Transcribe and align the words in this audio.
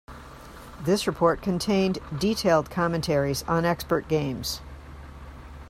This 0.83 1.05
report 1.05 1.43
contained 1.43 1.99
detailed 2.17 2.71
commentaries 2.71 3.43
on 3.43 3.65
expert 3.65 4.07
games. 4.07 4.59